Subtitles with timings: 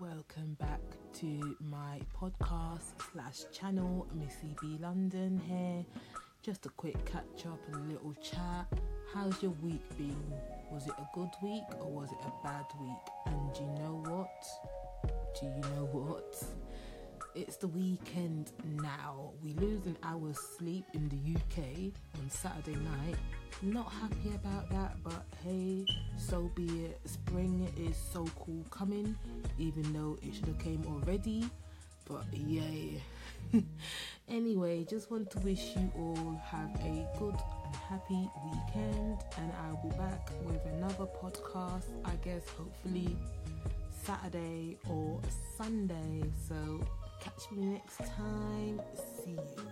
[0.00, 0.80] welcome back
[1.12, 5.84] to my podcast slash channel, Missy B London here.
[6.40, 8.66] Just a quick catch up and a little chat.
[9.12, 10.32] How's your week been?
[10.70, 12.90] Was it a good week or was it a bad week?
[13.26, 14.46] And do you know what?
[15.40, 16.44] Do you know what?
[17.34, 19.32] It's the weekend now.
[19.42, 21.92] We lose an hour's sleep in the UK
[22.28, 23.16] Saturday night.
[23.62, 25.84] Not happy about that, but hey,
[26.16, 27.00] so be it.
[27.04, 29.16] Spring is so cool coming,
[29.58, 31.48] even though it should have came already.
[32.04, 33.02] But yay.
[34.28, 37.34] anyway, just want to wish you all have a good
[37.88, 41.86] happy weekend, and I'll be back with another podcast.
[42.04, 43.16] I guess hopefully
[44.04, 45.20] Saturday or
[45.56, 46.22] Sunday.
[46.48, 46.80] So
[47.20, 48.80] catch me next time.
[49.24, 49.67] See you.